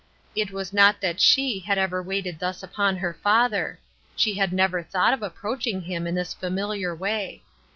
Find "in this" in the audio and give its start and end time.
6.07-6.33